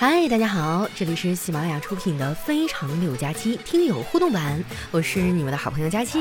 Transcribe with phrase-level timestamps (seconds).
[0.00, 6.18] 嗨，大家好，这里是喜马拉雅出品的《非常六加七》听友互动版，我是你们的好朋友佳期。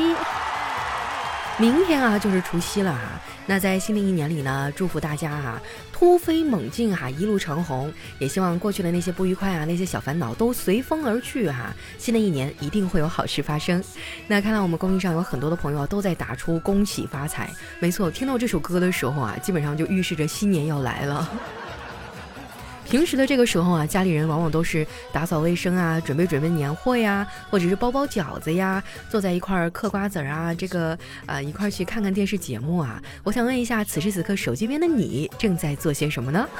[1.58, 3.22] 明天啊，就是除夕了哈。
[3.46, 5.62] 那在新的一年里呢，祝福大家啊，
[5.94, 7.90] 突飞猛进哈，一路长虹。
[8.20, 11.74] 也希望过去的那些不愉快啊，那些小烦恼都随风而去哈。
[11.98, 13.82] 新的一年一定会有好事发生。
[14.28, 17.50] 那看到我们公屏上有很多的朋友都在打出恭喜发财，
[17.80, 21.30] 没错，听到这首歌的时候啊，基本上就预示着新年要来了。
[22.90, 30.98] 平时的这个时候啊，家里人往往都是打扫卫生啊，准备准备年货呀，或者是包包饺子呀，坐在一块儿嗑瓜子儿啊，这个
[31.28, 33.00] 啊一块儿去看看电视节目啊。
[33.24, 36.48] 我想问一下，此时此刻手机边的你正在做些什么呢？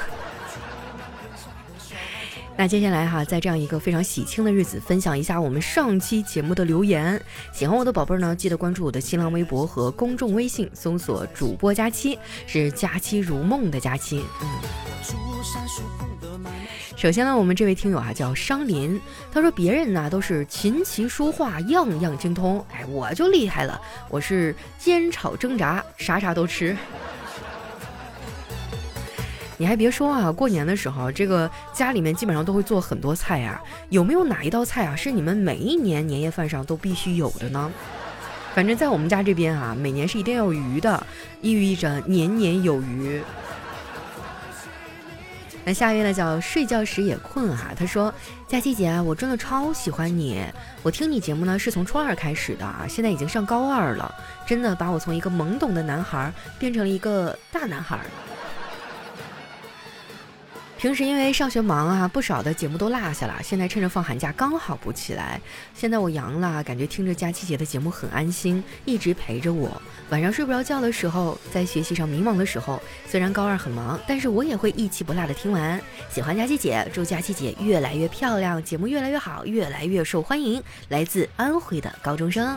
[2.56, 7.20] 那接下来哈，在这样一个非常喜庆的日子，分享一下我们上期节目的留言。
[7.52, 12.16] 喜欢我的宝贝儿呢，记得关注我的新浪微博和公众微信，搜索“主播佳期”，
[12.46, 14.24] 是“佳期如梦”的佳期。
[14.42, 16.19] 嗯。
[17.00, 19.00] 首先呢，我们这位听友啊叫商林，
[19.32, 23.80] 他说别人呢都是琴棋书画样样精通，哎，我就厉害了，
[24.10, 26.76] 我是煎炒蒸炸啥啥都吃。
[29.56, 37.72] 你还别说啊，过年的时候，这个家里面基本上都会做很多菜啊，有没有哪一道菜啊是你们每一年年夜饭上都必须有的呢？
[38.54, 41.06] 反正在我们家这边啊，每年是一定要有鱼的，
[41.40, 43.22] 寓意着年年有余。
[45.64, 48.12] 那下一位呢叫睡觉时也困啊，他说：
[48.48, 50.42] 佳琪姐，我真的超喜欢你，
[50.82, 54.12] 我听你节目呢是从初二开始的啊，现在已经上高二了，
[54.46, 58.00] 真的把我从一个懵懂的男孩变成了一个大男孩。
[60.80, 63.34] 平时因为上学忙啊，不少的节目都落下了。
[63.42, 65.38] 现在趁着放寒假刚好补起来。
[65.74, 69.70] 现在我阳了，感觉听着佳期姐的节目很安心，一直陪着我。
[70.08, 75.78] 晚上睡不着觉的时候，在学习上迷茫的时候，虽然高二很忙，但是我也会一期不落的听完。
[76.08, 80.62] 喜欢佳期姐，祝佳期姐越来越漂亮，节目越来越好，越来越受欢迎。
[80.88, 82.56] 来自安徽的高中生。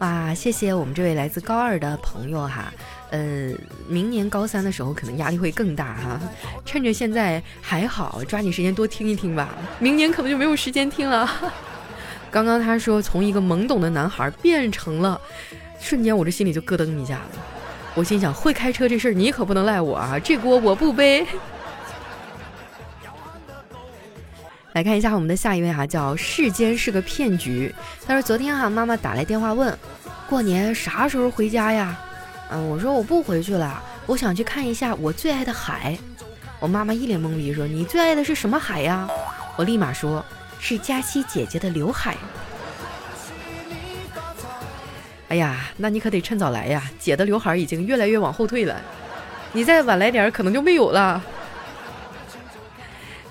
[0.00, 2.72] 哇，谢谢我们这位来自高二的朋友哈。
[3.10, 3.52] 呃，
[3.88, 6.20] 明年高三的时候可能压力会更大哈，
[6.64, 9.48] 趁着现在还好，抓紧时间多听一听吧。
[9.78, 11.28] 明年可能就没有时间听了。
[12.30, 15.18] 刚刚他说从一个懵懂的男孩变成了，
[15.80, 17.38] 瞬间我这心里就咯噔一下子。
[17.94, 21.26] 我心想，会开车这事儿你可不能赖我啊，这锅我不背。
[24.74, 27.74] 来看一下我们的下一位哈，叫世间是个骗局。
[28.06, 29.76] 他说昨天哈妈妈打来电话问，
[30.28, 31.98] 过年啥时候回家呀？
[32.50, 35.98] 嗯，我说我不回去了，我想去看一下我最爱的海。
[36.60, 39.06] 我妈妈一脸懵逼说：“你最爱的是什么海呀？”
[39.56, 40.24] 我立马说
[40.58, 42.16] ：“是佳期姐姐的刘海。”
[45.28, 48.80] 哎呀，那你可得趁早来呀，姐的刘海已经越来越往后退了，
[49.52, 51.22] 你再晚来点可能就没有了。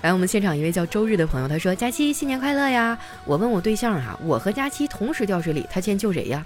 [0.03, 2.95] 来，我们现场一位叫周日的朋友，他说：“佳期新年快乐呀！”
[3.25, 6.45] 我问我对象哈，我和佳期同时掉水里，他先救谁呀？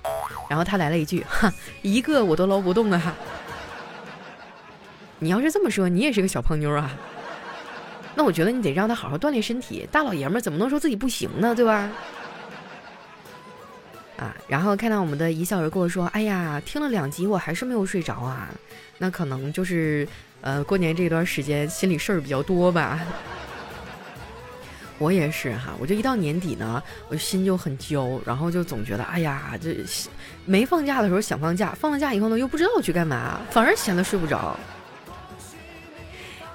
[0.51, 1.49] 然后他来了一句：“哈，
[1.81, 3.15] 一个我都捞不动啊！”
[5.19, 6.91] 你要是这么说，你也是个小胖妞啊？
[8.15, 9.87] 那我觉得你得让他好好锻炼身体。
[9.89, 11.55] 大老爷们怎么能说自己不行呢？
[11.55, 11.89] 对吧？
[14.17, 18.49] 啊，然后看到我们的一笑而过说：“哎呀，听了两集我还是没有睡着啊。”
[18.99, 20.05] 那可能就是
[20.41, 22.99] 呃，过年这段时间心里事儿比较多吧。
[25.01, 29.75] 我也是哈，我就一到年底呢，我心就很焦，然后就总觉得，哎呀，这
[30.45, 34.55] 没放假的时候想放假，放了假以后呢，又不知道去干嘛，反而闲得睡不着。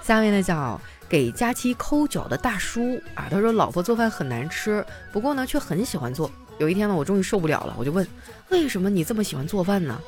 [0.01, 6.31] 下面呢叫给佳期抠脚的大叔啊，他说老婆做饭很难吃，不过呢却很喜欢做。
[6.59, 8.07] 有一天呢，我终于受不了了，我就问，
[8.51, 10.01] 为什么你这么喜欢做饭呢？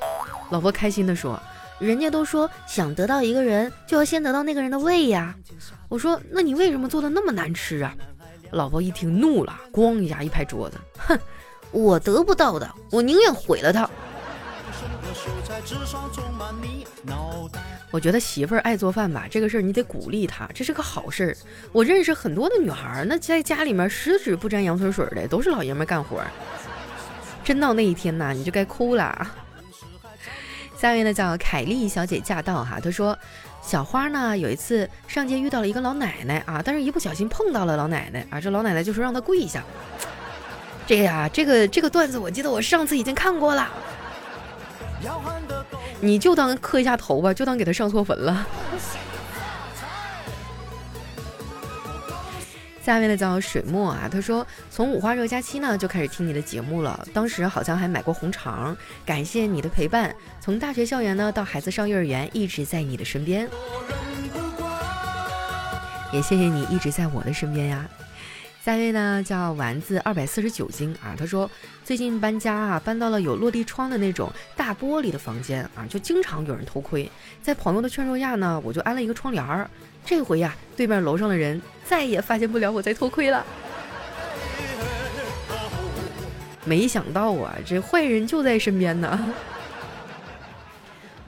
[0.49, 1.37] 老婆开心的说，
[1.77, 5.35] 人家都说想得到一个人，就要先得到那个人的胃呀。
[5.89, 7.93] 我说，那你为什么做的那么难吃啊？
[8.51, 11.19] 老婆一听怒了，咣一下一拍桌子，哼，
[11.71, 13.89] 我得不到的，我宁愿毁了他。
[17.91, 21.37] 我觉得媳妇儿爱做饭吧，这个事儿你得鼓励她，这是个好事儿。
[21.71, 26.23] 我认识很多的女孩，那在家里面十指不沾阳春水的，都是老爷们干活。
[27.43, 29.27] 真到那一天呐，你就该哭了。
[30.77, 33.17] 下面呢叫凯丽小姐驾到哈，她说。
[33.69, 39.63] 小花呢，有一次上街遇到了一个老奶奶啊，但是一不小心碰到了老奶奶啊，这老奶奶就说让她跪下。
[40.87, 43.69] 这呀，这个这个段子我记得我上次已经看过了，
[45.99, 48.47] 你就当磕一下头吧，就当给她上错坟了。
[52.89, 58.75] 下面的叫水墨啊，他说从五花肉假期呢就开始听你的节目了，当时好像还买过红肠，
[59.05, 63.47] 感谢你的陪伴，从大学校园呢到孩子上幼儿园，一直在你的身边。
[66.11, 67.87] 也谢谢你一直在我的身边呀。
[68.69, 71.49] 下一位呢叫丸子二百四十九斤啊，他说
[71.83, 77.11] 最近搬家啊，搬到了有落地窗的那种大玻璃的房间啊，就经常有人偷窥。
[77.41, 79.67] 在朋友的劝说下呢，我就安了一个窗帘儿。
[80.05, 83.43] 这回呀，对面楼上的人再也发现不了我在偷窥了。
[86.63, 89.33] 没想到啊，这坏人就在身边呢。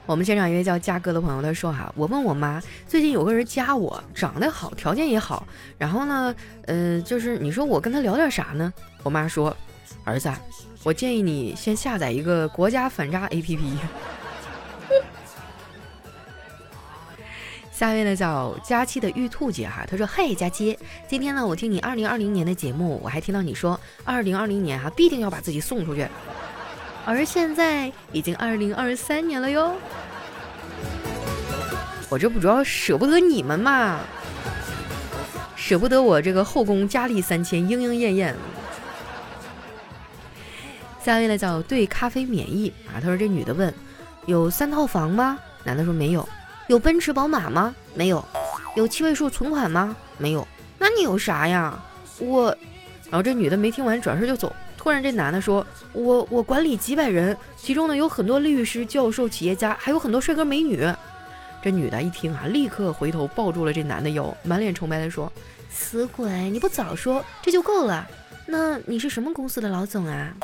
[0.04, 5.46] 我们现场一位叫嘉哥的朋友，他说哈，我问我妈，最近有个人加我，长得好，条件也好，
[5.78, 6.34] 然后呢，
[6.66, 8.72] 嗯，就是你说我跟他聊点啥呢？
[9.04, 9.56] 我妈说，
[10.04, 10.28] 儿子，
[10.82, 13.60] 我建议你先下载一个国家反诈 APP。
[17.70, 20.76] 下一位呢叫佳期的玉兔姐哈，她说嘿佳期，
[21.08, 26.06] 今天呢我听你二零二零年的节目，我还听到你说二零二零年哈必定要把自己送出去。
[27.04, 29.74] 而现在已经二零二三年了哟，
[32.08, 33.98] 我这不主要舍不得你们嘛，
[35.56, 38.36] 舍不得我这个后宫佳丽三千，莺莺燕燕。
[41.02, 43.74] 下一位呢叫对咖啡免疫啊，他说这女的问，
[44.26, 45.36] 有三套房吗？
[45.64, 46.28] 男的说没有。
[46.68, 47.74] 有奔驰宝马吗？
[47.94, 48.24] 没有。
[48.76, 49.96] 有七位数存款吗？
[50.18, 50.46] 没有。
[50.78, 51.76] 那你有啥呀？
[52.20, 52.56] 我，
[53.10, 54.54] 然后这女的没听完，转身就走。
[54.82, 55.64] 突然，这男的说
[55.94, 60.84] ：“我我管理几百人，其中呢有很多律师、教授、企业家，还有很多帅哥美女。”
[61.62, 65.32] 这女的一听啊，立刻回头抱住了这男的腰，满脸崇拜的说
[65.70, 68.04] ：“死鬼，你不早说这就够了。
[68.44, 70.34] 那你是什么公司的老总啊？”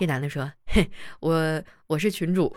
[0.00, 0.90] 这男的说：“嘿，
[1.20, 2.56] 我我是群主。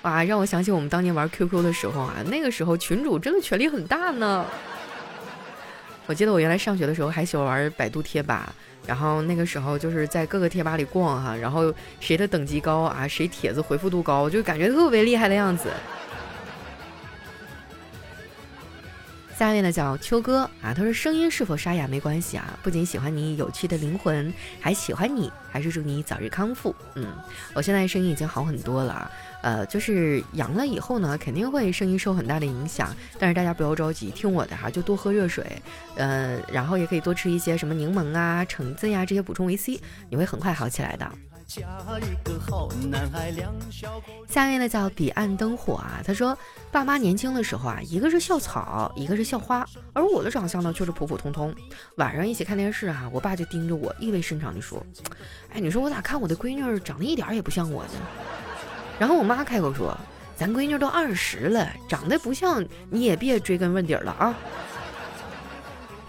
[0.00, 4.46] 哇，让我想起我们当年玩 QQ 的时候啊，那个时候群主真的权力很大呢。
[6.08, 8.50] 我记得我原来上学的时候还喜欢玩百度贴吧，
[8.86, 11.70] 然后那个时候就是在各个贴吧里逛哈，然后
[12.00, 15.68] 谁的等级高啊，谁帖子回复度高，就感觉特别厉害的样子。
[19.38, 26.74] 下面呢叫秋哥啊，他说声音是否沙哑没关系啊，不仅喜欢你有趣的灵魂，还喜欢你，还是祝你早日康复。
[26.96, 27.06] 嗯，
[27.54, 29.10] 我现在声音已经好很多了啊。
[29.42, 35.46] 呃，就是阳了以后呢，肯定会声音受很大的影响，但是大家不要着急，听我的哈，就多喝热水，
[35.94, 39.80] 呃，然后也可以多吃一些什么柠檬啊、橙子呀这些补充维 C，
[40.10, 41.08] 你会很快好起来的。
[44.28, 46.36] 下面呢叫彼岸灯火啊，他说
[46.70, 51.54] 爸妈年轻的时候啊，一个是校草，一个是校花，而我的长相呢却是普普通通。
[51.96, 54.84] 晚上一起看电视啊，我爸就盯着我，意味深长地说
[55.50, 57.90] ：“哎，你说我咋看我的闺女长得一点也不像我呢？”
[59.00, 59.96] 然后我妈开口说
[60.36, 64.38] ：“咱闺女都二十了，长得不像，你也别追根问底了啊！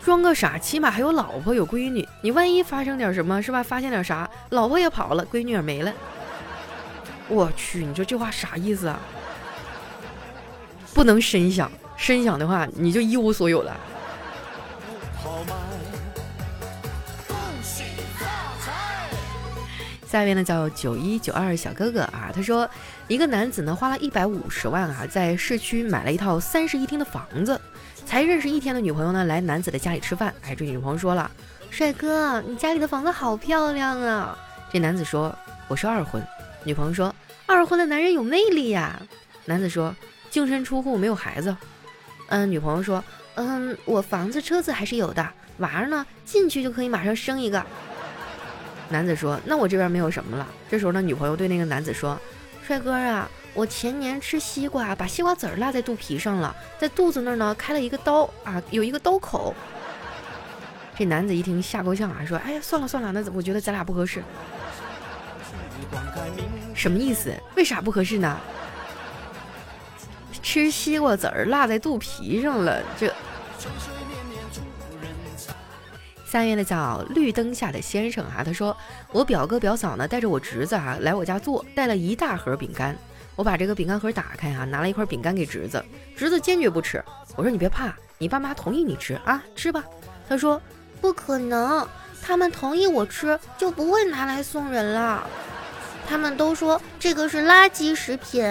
[0.04, 2.08] 装个傻，起码还有老婆有闺女。
[2.22, 3.62] 你万一发生点什么，是吧？
[3.62, 5.94] 发现点啥，老婆也跑了，闺女也没了。
[7.28, 9.00] 我去，你说这话啥意思啊？
[10.94, 13.78] 不能深想，深想的话，你就一无所有了。”
[20.08, 22.68] 下面呢叫九一九二小哥哥啊，他说
[23.08, 27.62] 一个男子呢花了一百五十万啊，在市区买了一套三室一厅的房子，
[28.10, 31.30] 才认识一天的女朋友呢来男子的家里吃饭，哎，这女朋友说了，
[31.70, 34.36] 帅哥，你家里的房子好漂亮啊。
[34.74, 36.20] 这男子说我是二婚，
[36.64, 37.14] 女朋友说
[37.46, 39.00] 二婚的男人有魅力呀。
[39.46, 39.96] 男子说
[40.32, 41.56] 净身出户没有孩子，
[42.30, 43.04] 嗯，女朋友说
[43.36, 47.64] 嗯，我房子车子还是有的，娃儿呢进去就可以马上生一个。
[48.90, 52.20] 男子说：“那我这边没有什么了。”这时候呢，女朋友对那个男子说
[52.66, 59.54] ：“帅哥啊，我前年吃西瓜，把西瓜籽儿落在肚皮上了，在肚子那儿呢开了一个刀啊，有一个刀口。”
[60.96, 64.24] 这男子一听吓够呛啊，说：“哎呀，算了算了，那我觉得咱俩不合适。”
[66.76, 67.34] 什么意思？
[67.56, 68.38] 为啥不合适呢？
[70.42, 73.14] 吃西瓜籽儿落在肚皮上了，这。
[76.26, 78.76] 三月的叫绿灯下的先生哈，他说
[79.12, 82.96] 我表哥表嫂呢带着我侄子啊来我家做，带了一大盒饼干。
[83.40, 85.82] 我把这个饼干盒打开哈，拿了一块饼干给侄子，
[86.14, 87.02] 侄子坚决不吃。
[87.38, 89.82] 我说你别怕，你爸妈同意你吃啊，吃吧。
[90.28, 90.62] 他说
[91.00, 91.88] 不可能，
[92.22, 95.26] 他们同意我吃就不会拿来送人了。
[96.06, 98.44] 他们都说这个是垃圾食品。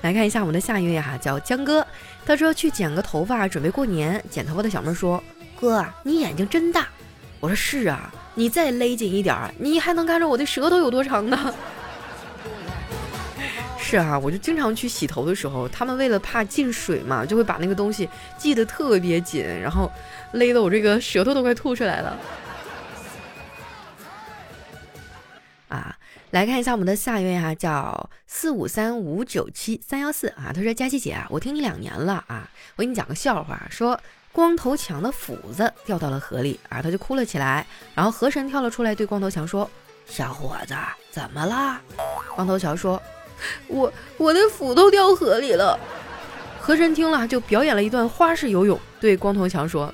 [0.00, 1.86] 来看一下我们的下一位哈，叫江哥。
[2.24, 4.24] 他说去剪个头发，准备过年。
[4.30, 5.22] 剪头发的小妹说
[5.60, 6.88] ：“哥，你眼睛真大。”
[7.38, 11.52] 我说：“是啊，你再勒紧一点儿，你还能看着我的舌头有多长呢？”
[13.76, 19.90] 是啊，我就经常去洗头的时候，他们为了怕进水嘛，就会把那个东西系得特别紧，然后
[20.32, 22.16] 勒得我这个舌头都快吐出来了。
[25.68, 25.96] 啊，
[26.30, 30.52] 来看一下我们的下一位哈，叫四五三五九七三幺四啊。
[30.54, 34.00] 他说：“佳琪姐啊，我听你两年了啊，我给你讲个笑话，说
[34.38, 37.66] 光头强的斧子掉到了河里啊，他就哭了起来。
[37.92, 39.68] 然后河神跳了出来，对光头强说
[40.06, 40.76] ：‘小伙子，
[41.10, 41.80] 怎么啦？’
[42.36, 43.02] 光头强说
[43.66, 45.76] ：‘我我的斧头掉河里了。’
[46.62, 49.92] 河神听了就表演了一段花式游泳，对光头强说：‘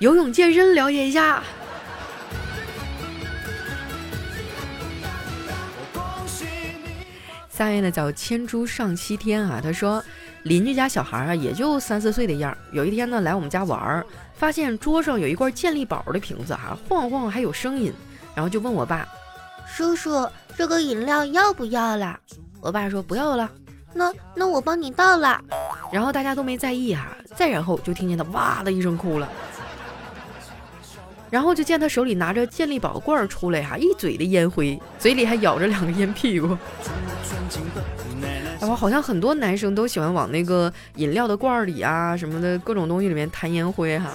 [0.00, 1.42] 游泳健身了解一下。’”
[7.48, 10.04] 下面呢叫千株上西天啊，他说
[10.44, 17.92] 邻居家小孩啊也就三四岁的样儿，有一天呢来我们家玩儿，发现桌上有一罐健力宝的瓶子哈，晃晃还有声音，
[18.34, 19.06] 然后就问我爸，
[19.66, 22.18] 叔叔这个饮料要不要啦？
[22.60, 23.50] 我爸说不要了，
[23.92, 25.40] 那那我帮你倒了，
[25.92, 29.28] 然后大家都没在意哈，再然后就听见他哇的一声哭了。
[31.30, 36.56] 然后就见他手里拿着健力宝罐出来哈，一嘴的烟灰，嘴里还咬着两个烟屁股。
[38.60, 44.10] 哎，我好像很多男生都喜欢往那个饮料的罐里啊什么的各种东西里面弹烟灰哈。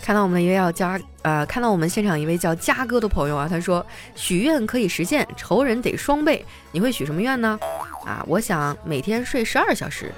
[0.00, 6.42] 看到我们一位叫嘉呃，看到我们现场一位叫嘉哥的朋友啊，他说许愿可以实现，仇人得双倍。
[6.72, 7.58] 你会许什么愿呢？
[8.06, 10.10] 啊，我想每天睡十二小时，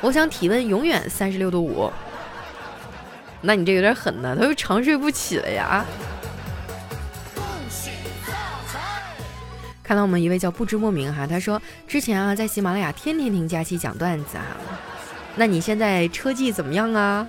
[0.00, 1.92] 我想体温永远三十六度五。
[3.42, 5.84] 那你这有点狠呢，他又长睡不起了呀啊！
[9.90, 14.56] 看到我们一位叫不知莫名哈，他说之前啊在喜马拉雅天天听佳期讲段子啊，
[15.34, 17.26] 那你现在车技怎么样啊？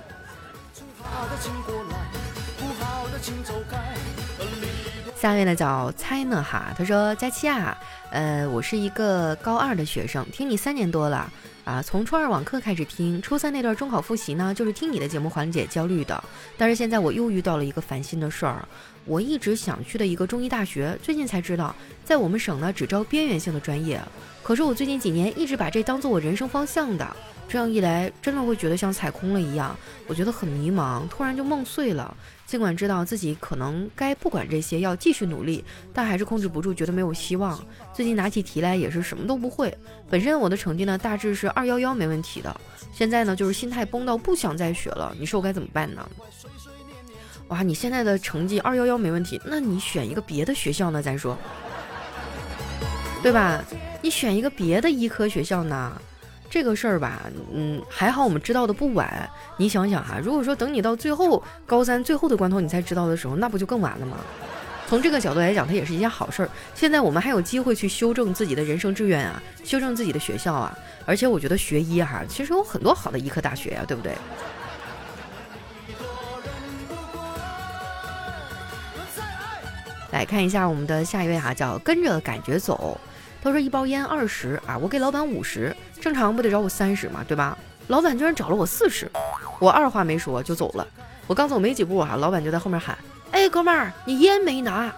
[5.16, 7.76] 下面呢叫猜呢哈，他说佳期啊，
[8.12, 11.28] 呃，我是一个高二的学生，听你三年多了。
[11.64, 16.24] 啊，从初二网课开始听，初三那段中考复习呢，就是听你的节目缓解焦虑的。
[16.58, 18.66] 但是现在我又遇到了一个烦心的事儿，
[19.04, 24.00] 我一直想去的一个中医大学，最近才知道，在我们省呢只招边缘性的专业。
[24.42, 27.16] 可是我最近几年一直把这当做我人生方向的，
[27.48, 32.16] 这样一来，真的会觉得像踩空了一样，我觉得很迷茫，突然就梦碎了。
[32.44, 37.58] 尽管知道自己可能该不管这些，要继续努力，但还是控制不住，觉得没有希望。
[37.94, 39.72] 最近拿起题来也是什么都不会。
[40.10, 42.60] 本身我的成绩呢大致是二幺幺没问题的，
[42.92, 45.14] 现在呢就是心态崩到不想再学了。
[45.18, 46.06] 你说我该怎么办呢？
[47.52, 51.02] 哇，你现在的成绩二幺幺没问题，那你选一个别的学校呢？
[51.02, 51.36] 咱说，
[53.22, 53.62] 对吧？
[54.00, 55.92] 你选一个别的医科学校呢？
[56.48, 57.20] 这个事儿吧，
[57.52, 59.28] 嗯，还好我们知道的不晚。
[59.58, 64.16] 你想想哈，如果说等你到最后高三最后的关头你才知道的时候，那不就更晚了吗？
[64.88, 66.48] 从这个角度来讲，它也是一件好事儿。
[66.74, 70.74] 现在我们还有机会去修正自己的人生志愿啊，修正自己的学校啊。
[71.04, 74.14] 而且我觉得学医哈，其实有很多好的医科大学呀，对不对？
[80.12, 83.00] 来看一下我们的下一位哈，叫跟着感觉走。
[83.42, 87.58] 他说一包烟二十啊，我给老板五十，正常不得找我三十嘛，对吧？
[87.88, 89.10] 老板居然找了我四十，
[89.58, 90.86] 我二话没说就走了。
[91.26, 92.96] 我刚走没几步哈，老板就在后面喊
[93.32, 94.94] ：“哎，哥们儿，你烟没拿？”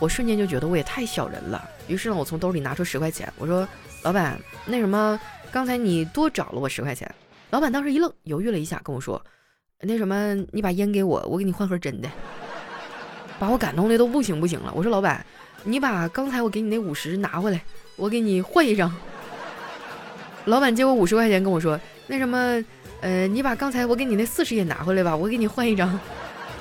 [0.00, 1.62] 我瞬间就觉得我也太小人了。
[1.86, 3.66] 于是呢，我从兜里拿出十块钱，我说
[4.02, 5.18] ：“老板，那什么，
[5.52, 7.08] 刚才你多找了我十块钱。”
[7.50, 9.24] 老板当时一愣，犹豫了一下，跟我说
[9.80, 12.08] ：“那什么，你把烟给我，我给你换盒真的。”
[13.38, 14.72] 把我感动的都不行不行了。
[14.74, 15.24] 我说：“老板。”
[15.68, 17.60] 你把刚才我给你那五十拿回来，
[17.96, 18.94] 我给你换一张。
[20.44, 22.62] 老板接我五十块钱跟我说：“那什么，
[23.00, 25.98] 呃，你把刚才我给你那四十也拿回来吧，我给你换一张。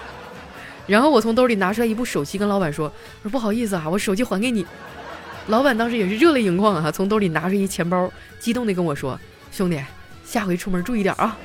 [0.88, 2.92] ”然后我从兜里拿出来一部手机，跟老板说
[3.22, 4.66] ：“我说不好意思啊，我手机还给你。”
[5.48, 9.20] 老板当时也是热泪盈眶啊，从兜里拿出一钱包，激动的跟我说
[9.52, 9.80] ：“兄弟，
[10.24, 11.38] 下回出门注意点啊！”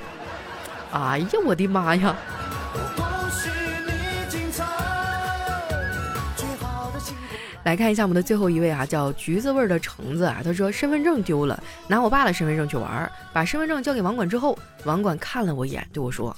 [0.93, 2.17] 哎呀，我的妈呀！
[7.63, 10.41] 来看一下我们的最后一位啊，叫橘子味的橙子啊。
[10.43, 16.35] 他说身份证丢了，拿我爸的身份证去玩，把身份证交给网管之后，网管看了我一眼，对我说：“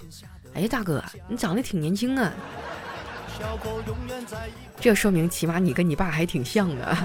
[0.55, 2.33] 哎，大哥，你长得挺年轻啊。”
[4.81, 6.97] 这说明起码你跟你爸还挺像的。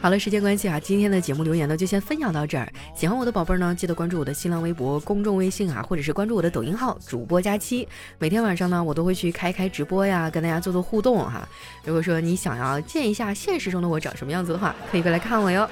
[0.00, 2.70] 好了，时间关系啊，今天的节目留言呢就先分享到这儿。
[2.94, 7.86] 喜欢我的宝贝儿呢，记得关注我的新浪微博、公众微信啊，或者是关注我的抖音号主播佳期。
[8.18, 11.48] 每天晚上呢，我都会去开开直播呀，跟大家做做互动哈。
[11.84, 15.68] 如果说你想要见一下现实中的我长什么样子的话，可以过来看我哟。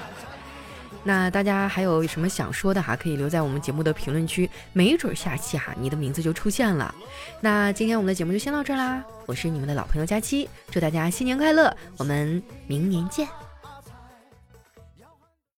[1.07, 6.93] 那大家还有什么想说的哈，可以留在我们节目的评论区，没准下期哈你的名字就出现了。
[7.39, 13.25] 那今天我们的节目就先到这儿啦，我是你们的老朋友佳期，祝大家新年快乐，我们明年见。